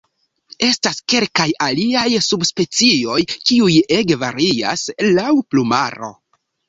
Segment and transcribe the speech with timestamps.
[0.67, 6.11] Estas kelkaj aliaj subspecioj kiuj ege varias laŭ plumaro.